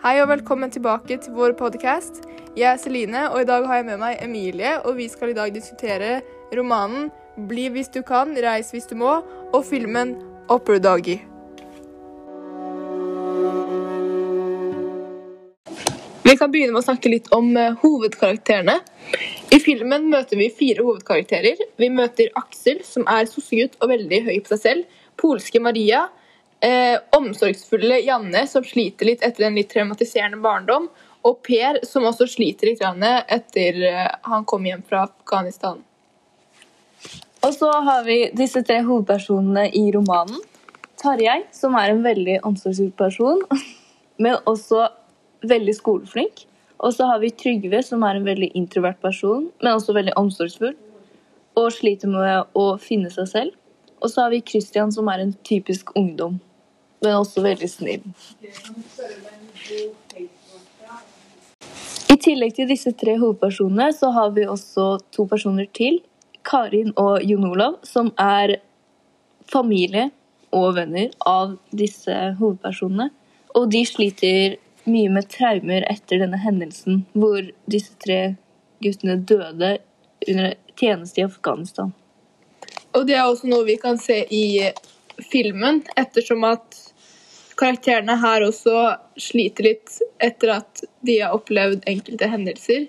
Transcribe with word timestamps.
Hei 0.00 0.14
og 0.22 0.30
velkommen 0.30 0.70
tilbake 0.72 1.18
til 1.20 1.34
vår 1.36 1.52
podkast. 1.58 2.22
Jeg 2.56 2.70
er 2.70 2.78
Celine, 2.80 3.26
og 3.34 3.42
i 3.42 3.44
dag 3.44 3.66
har 3.68 3.82
jeg 3.82 3.84
med 3.84 3.98
meg 4.00 4.22
Emilie. 4.24 4.70
Og 4.88 4.94
vi 4.96 5.10
skal 5.12 5.34
i 5.34 5.34
dag 5.36 5.50
diskutere 5.52 6.22
romanen 6.56 7.10
'Bli 7.36 7.66
hvis 7.74 7.92
du 7.92 8.00
kan, 8.00 8.32
reis 8.32 8.70
hvis 8.72 8.88
du 8.88 8.94
må' 8.96 9.18
og 9.52 9.60
filmen 9.68 10.14
«Opper 10.48 10.80
Doggy'. 10.80 11.18
Vi 16.24 16.36
kan 16.36 16.48
begynne 16.48 16.72
med 16.72 16.80
å 16.80 16.88
snakke 16.88 17.12
litt 17.12 17.28
om 17.36 17.52
eh, 17.56 17.76
hovedkarakterene. 17.82 18.78
I 19.52 19.58
filmen 19.60 20.08
møter 20.08 20.40
vi 20.40 20.48
fire 20.48 20.80
hovedkarakterer. 20.80 21.60
Vi 21.76 21.88
møter 21.92 22.32
Aksel, 22.40 22.80
som 22.88 23.04
er 23.04 23.28
sossegutt 23.28 23.76
og 23.82 23.92
veldig 23.92 24.24
høy 24.30 24.40
på 24.40 24.54
seg 24.54 24.64
selv. 24.64 25.00
Polske 25.20 25.60
Maria. 25.60 26.06
Eh, 26.60 26.98
omsorgsfulle 27.16 28.02
Janne, 28.04 28.46
som 28.46 28.64
sliter 28.64 29.08
litt 29.08 29.22
etter 29.24 29.46
en 29.46 29.54
litt 29.56 29.70
traumatiserende 29.72 30.40
barndom. 30.44 30.90
Og 31.24 31.40
Per, 31.44 31.78
som 31.88 32.04
også 32.08 32.26
sliter 32.28 32.68
litt 32.68 32.82
etter 32.84 33.80
eh, 33.88 34.08
han 34.28 34.44
kom 34.44 34.66
hjem 34.68 34.82
fra 34.84 35.06
Afghanistan. 35.08 35.80
Og 37.40 37.54
så 37.56 37.70
har 37.72 38.04
vi 38.04 38.26
disse 38.36 38.60
tre 38.62 38.82
hovedpersonene 38.84 39.70
i 39.72 39.86
romanen. 39.92 40.42
Tarjei, 41.00 41.46
som 41.56 41.78
er 41.80 41.94
en 41.94 42.02
veldig 42.04 42.42
omsorgsfull 42.44 42.92
person, 42.92 43.40
men 44.22 44.36
også 44.44 44.84
veldig 45.48 45.74
skoleflink. 45.78 46.44
Og 46.80 46.92
så 46.96 47.08
har 47.08 47.20
vi 47.24 47.32
Trygve, 47.32 47.80
som 47.84 48.04
er 48.04 48.18
en 48.18 48.28
veldig 48.28 48.50
introvert 48.56 49.00
person, 49.00 49.48
men 49.62 49.72
også 49.72 49.96
veldig 49.96 50.16
omsorgsfull. 50.20 50.76
Og 51.56 51.72
sliter 51.72 52.12
med 52.12 52.52
å 52.56 52.66
finne 52.80 53.08
seg 53.12 53.32
selv. 53.32 53.56
Og 54.00 54.12
så 54.12 54.24
har 54.24 54.32
vi 54.32 54.44
Christian, 54.44 54.92
som 54.92 55.08
er 55.12 55.24
en 55.24 55.34
typisk 55.44 55.92
ungdom, 55.96 56.38
men 57.00 57.16
også 57.16 57.42
veldig 57.44 57.70
snill. 57.70 58.04
I 62.10 62.16
tillegg 62.20 62.56
til 62.56 62.68
disse 62.70 62.92
tre 62.98 63.16
hovedpersonene, 63.20 63.90
så 63.96 64.10
har 64.14 64.32
vi 64.36 64.46
også 64.48 64.96
to 65.14 65.26
personer 65.30 65.68
til. 65.76 66.00
Karin 66.44 66.92
og 66.98 67.22
Jon 67.22 67.46
Olav, 67.50 67.78
som 67.86 68.10
er 68.18 68.56
familie 69.50 70.08
og 70.56 70.74
venner 70.78 71.12
av 71.28 71.54
disse 71.70 72.16
hovedpersonene. 72.40 73.10
Og 73.54 73.70
de 73.70 73.84
sliter 73.86 74.56
mye 74.90 75.12
med 75.12 75.28
traumer 75.30 75.84
etter 75.90 76.22
denne 76.22 76.40
hendelsen 76.40 77.04
hvor 77.12 77.44
disse 77.70 77.94
tre 78.02 78.34
guttene 78.82 79.18
døde 79.28 79.76
under 80.26 80.54
tjeneste 80.80 81.20
i 81.20 81.26
Afghanistan. 81.28 81.92
Og 82.96 83.06
det 83.06 83.16
er 83.16 83.26
også 83.28 83.50
noe 83.50 83.66
vi 83.68 83.76
kan 83.80 84.00
se 84.00 84.22
i 84.34 84.70
filmen, 85.30 85.82
ettersom 86.00 86.44
at 86.48 86.78
karakterene 87.60 88.16
her 88.22 88.46
også 88.46 88.76
sliter 89.20 89.68
litt 89.68 90.00
etter 90.22 90.54
at 90.56 90.82
de 91.06 91.20
har 91.20 91.36
opplevd 91.36 91.84
enkelte 91.90 92.28
hendelser. 92.32 92.86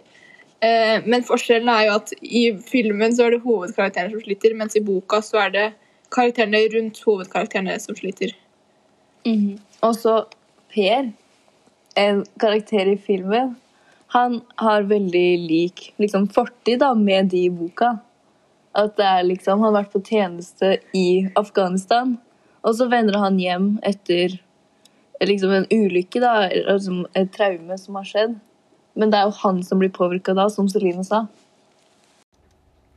Eh, 0.64 0.98
men 1.06 1.26
forskjellen 1.28 1.72
er 1.74 1.88
jo 1.88 1.96
at 1.98 2.14
i 2.22 2.44
filmen 2.68 3.16
så 3.16 3.28
er 3.28 3.36
det 3.36 3.46
hovedkarakterene 3.46 4.14
som 4.14 4.24
sliter, 4.24 4.56
mens 4.58 4.78
i 4.78 4.84
boka 4.86 5.22
så 5.26 5.46
er 5.48 5.56
det 5.56 5.66
karakterene 6.14 6.62
rundt 6.76 7.02
hovedkarakterene 7.06 7.78
som 7.82 7.98
sliter. 7.98 8.36
Og 9.82 9.98
så 9.98 10.22
Per, 10.72 11.10
en 12.00 12.22
karakter 12.40 12.88
i 12.88 12.96
filmen, 12.96 13.58
han 14.14 14.38
har 14.56 14.86
veldig 14.88 15.28
lik 15.44 15.90
liksom, 16.00 16.30
fortid 16.32 16.80
da, 16.80 16.94
med 16.96 17.28
de 17.34 17.46
i 17.50 17.52
boka. 17.52 17.98
At 18.72 18.96
det 18.96 19.08
er 19.08 19.26
liksom, 19.28 19.60
Han 19.60 19.74
har 19.74 19.82
vært 19.82 19.92
på 19.92 20.04
tjeneste 20.08 20.78
i 20.96 21.28
Afghanistan, 21.36 22.16
og 22.64 22.78
så 22.78 22.88
vender 22.88 23.20
han 23.20 23.40
hjem 23.40 23.68
etter 23.84 24.38
liksom, 25.28 25.52
en 25.52 25.68
ulykke, 25.72 26.22
da, 26.24 26.48
eller 26.48 26.80
liksom, 26.80 27.06
et 27.18 27.32
traume 27.36 27.78
som 27.78 28.00
har 28.00 28.08
skjedd. 28.08 28.40
Men 28.98 29.12
det 29.12 29.20
er 29.20 29.30
jo 29.30 29.38
han 29.44 29.62
som 29.64 29.80
blir 29.82 29.94
påvirka 29.94 30.36
da, 30.38 30.48
som 30.52 30.70
Celine 30.70 31.06
sa. 31.08 31.26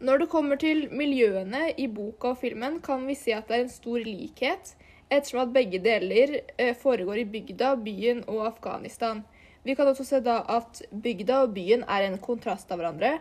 Når 0.05 0.25
det 0.25 0.31
kommer 0.33 0.59
til 0.61 0.89
miljøene 0.93 1.71
i 1.81 1.87
boka 1.89 2.35
og 2.35 2.41
filmen, 2.43 2.81
kan 2.85 3.07
vi 3.09 3.17
si 3.17 3.33
at 3.33 3.49
det 3.49 3.57
er 3.57 3.62
en 3.65 3.73
stor 3.73 4.03
likhet, 4.05 4.75
ettersom 5.09 5.45
at 5.45 5.55
begge 5.55 5.79
deler 5.85 6.41
eh, 6.59 6.75
foregår 6.77 7.23
i 7.23 7.29
bygda, 7.31 7.75
byen 7.85 8.25
og 8.29 8.43
Afghanistan. 8.51 9.23
Vi 9.65 9.77
kan 9.79 9.89
også 9.89 10.05
se 10.05 10.21
da 10.21 10.43
at 10.51 10.83
bygda 10.91 11.45
og 11.47 11.55
byen 11.56 11.87
er 11.89 12.09
en 12.09 12.19
kontrast 12.21 12.73
av 12.75 12.83
hverandre, 12.83 13.15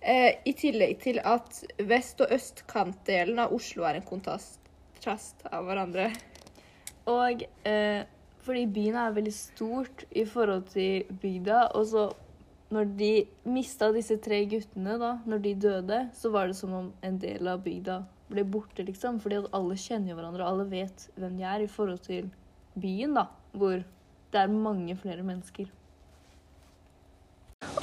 eh, 0.00 0.38
i 0.46 0.54
tillegg 0.54 1.00
til 1.02 1.18
at 1.24 1.64
vest- 1.88 2.22
og 2.22 2.30
østkantdelen 2.36 3.40
av 3.42 3.54
Oslo 3.56 3.88
er 3.88 3.98
en 3.98 4.06
kontrast 4.06 4.60
av 5.50 5.64
hverandre. 5.66 6.10
Og 7.10 7.42
eh, 7.66 8.04
fordi 8.44 8.66
byen 8.72 8.96
er 8.96 9.14
veldig 9.16 9.34
stort 9.34 10.04
i 10.10 10.24
forhold 10.24 10.68
til 10.72 11.04
bygda, 11.22 11.66
og 11.76 11.86
så 11.86 12.08
når 12.70 12.92
de 12.98 13.10
mista 13.50 13.90
disse 13.92 14.16
tre 14.22 14.44
guttene, 14.50 14.94
da, 15.00 15.16
når 15.26 15.42
de 15.42 15.54
døde, 15.64 16.00
så 16.14 16.30
var 16.30 16.46
det 16.46 16.56
som 16.56 16.72
om 16.76 16.92
en 17.02 17.18
del 17.18 17.50
av 17.50 17.64
bygda 17.64 17.98
ble 18.30 18.44
borte, 18.46 18.84
liksom. 18.86 19.18
Fordi 19.22 19.40
at 19.40 19.50
alle 19.56 19.78
kjenner 19.80 20.14
hverandre, 20.14 20.44
og 20.44 20.52
alle 20.52 20.68
vet 20.70 21.08
hvem 21.18 21.34
de 21.40 21.48
er 21.50 21.64
i 21.64 21.70
forhold 21.70 21.98
til 22.06 22.30
byen, 22.78 23.18
da, 23.18 23.26
hvor 23.58 23.82
det 24.30 24.38
er 24.38 24.54
mange 24.54 24.94
flere 24.96 25.26
mennesker. 25.26 25.66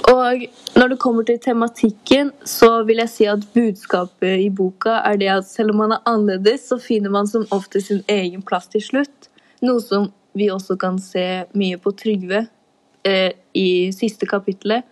Og 0.08 0.46
når 0.74 0.88
det 0.88 0.98
kommer 0.98 1.26
til 1.28 1.38
tematikken, 1.38 2.32
så 2.48 2.82
vil 2.88 3.02
jeg 3.02 3.12
si 3.12 3.26
at 3.28 3.44
budskapet 3.54 4.40
i 4.40 4.48
boka 4.48 5.02
er 5.04 5.20
det 5.20 5.28
at 5.36 5.46
selv 5.46 5.74
om 5.74 5.82
man 5.84 5.94
er 5.98 6.08
annerledes, 6.08 6.64
så 6.70 6.80
finner 6.80 7.12
man 7.12 7.28
som 7.28 7.44
ofte 7.54 7.82
sin 7.84 8.00
egen 8.08 8.42
plass 8.42 8.70
til 8.72 8.82
slutt. 8.82 9.28
Noe 9.60 9.84
som 9.84 10.08
vi 10.38 10.50
også 10.54 10.78
kan 10.80 10.98
se 11.02 11.26
mye 11.58 11.78
på 11.82 11.92
Trygve 11.98 12.44
eh, 13.06 13.32
i 13.58 13.90
siste 13.94 14.28
kapittelet. 14.30 14.86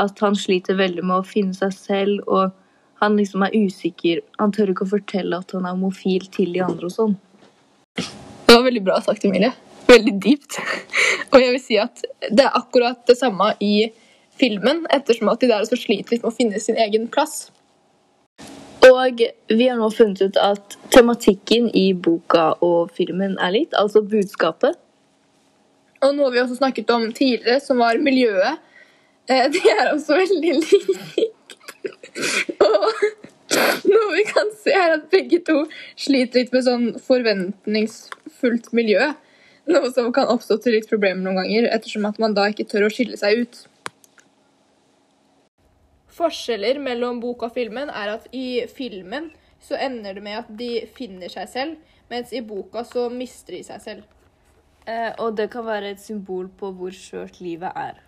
At 0.00 0.18
han 0.24 0.36
sliter 0.38 0.78
veldig 0.78 1.04
med 1.04 1.20
å 1.20 1.26
finne 1.26 1.54
seg 1.54 1.74
selv, 1.76 2.22
og 2.26 2.54
han 3.02 3.18
liksom 3.18 3.44
er 3.44 3.56
usikker. 3.58 4.22
Han 4.40 4.54
tør 4.54 4.72
ikke 4.72 4.86
å 4.86 4.92
fortelle 4.94 5.42
at 5.42 5.52
han 5.56 5.66
er 5.66 5.76
homofil 5.76 6.28
til 6.32 6.54
de 6.54 6.62
andre 6.64 6.88
og 6.88 6.94
sånn. 6.94 7.16
Det 7.98 8.54
var 8.54 8.64
veldig 8.66 8.84
bra 8.86 9.00
sagt, 9.04 9.24
Emilie. 9.26 9.52
Veldig 9.88 10.14
dypt. 10.22 10.58
Og 11.32 11.40
jeg 11.40 11.54
vil 11.54 11.62
si 11.62 11.78
at 11.80 12.04
det 12.30 12.46
er 12.46 12.56
akkurat 12.58 13.02
det 13.08 13.18
samme 13.18 13.52
i 13.64 13.90
filmen, 14.40 14.86
ettersom 14.92 15.30
at 15.32 15.42
de 15.42 15.50
der 15.50 15.64
også 15.64 15.78
sliter 15.80 16.14
litt 16.14 16.24
med 16.24 16.32
å 16.32 16.36
finne 16.36 16.62
sin 16.62 16.78
egen 16.80 17.08
plass. 17.12 17.50
Og 18.82 19.20
vi 19.48 19.66
har 19.68 19.78
nå 19.78 19.88
funnet 19.94 20.22
ut 20.24 20.38
at 20.42 20.76
tematikken 20.94 21.68
i 21.78 21.92
boka 21.94 22.52
og 22.64 22.90
filmen 22.96 23.36
er 23.38 23.54
litt, 23.54 23.76
altså 23.78 24.02
budskapet. 24.02 24.78
Og 26.02 26.14
noe 26.16 26.32
vi 26.34 26.40
også 26.42 26.58
snakket 26.58 26.90
om 26.90 27.08
tidligere, 27.14 27.60
som 27.62 27.82
var 27.82 28.00
miljøet. 28.02 28.62
Eh, 29.30 29.48
De 29.54 29.60
er 29.70 29.92
også 29.92 30.18
veldig 30.18 30.54
likt. 30.58 31.56
Og 32.62 33.04
noe 33.88 34.14
vi 34.16 34.24
kan 34.28 34.50
se, 34.58 34.72
er 34.74 34.96
at 34.96 35.10
begge 35.12 35.42
to 35.46 35.62
sliter 35.96 36.42
litt 36.42 36.54
med 36.54 36.66
sånn 36.66 36.88
forventningsfullt 37.06 38.72
miljø. 38.76 39.12
Noe 39.70 39.92
som 39.94 40.10
kan 40.14 40.30
oppstå 40.32 40.58
til 40.62 40.74
litt 40.76 40.88
problemer 40.90 41.22
noen 41.22 41.38
ganger, 41.44 41.68
ettersom 41.70 42.08
at 42.08 42.18
man 42.22 42.34
da 42.34 42.48
ikke 42.50 42.66
tør 42.70 42.88
å 42.88 42.92
skille 42.92 43.18
seg 43.20 43.44
ut. 43.44 43.60
Forskjeller 46.12 46.80
mellom 46.82 47.22
boka 47.22 47.48
og 47.48 47.54
filmen 47.54 47.88
er 47.88 48.16
at 48.18 48.26
i 48.36 48.64
filmen 48.68 49.30
så 49.62 49.78
ender 49.78 50.18
det 50.18 50.24
med 50.26 50.40
at 50.42 50.50
de 50.58 50.72
finner 50.96 51.30
seg 51.32 51.48
selv, 51.48 51.78
mens 52.10 52.34
i 52.34 52.42
boka 52.44 52.82
så 52.84 53.06
mister 53.12 53.56
de 53.56 53.62
seg 53.64 53.84
selv. 53.84 54.02
Eh, 54.86 55.12
og 55.22 55.36
det 55.38 55.50
kan 55.52 55.66
være 55.66 55.92
et 55.94 56.00
symbol 56.02 56.48
på 56.58 56.72
hvor 56.74 56.94
skjørt 56.94 57.40
livet 57.40 57.70
er. 57.78 58.00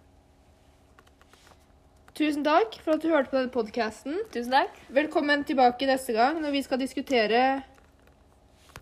Tusen 2.14 2.44
takk 2.46 2.76
for 2.82 2.94
at 2.94 3.02
du 3.02 3.10
hørte 3.10 3.30
på 3.30 3.38
denne 3.40 3.54
podkasten. 3.54 4.18
Tusen 4.34 4.54
takk. 4.54 4.76
Velkommen 4.94 5.42
tilbake 5.46 5.86
neste 5.90 6.14
gang 6.14 6.38
når 6.42 6.54
vi 6.54 6.62
skal 6.62 6.78
diskutere 6.78 7.44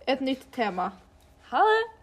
et 0.09 0.21
nytt 0.21 0.45
tema. 0.53 0.91
Ha 1.53 1.65
det! 1.69 2.02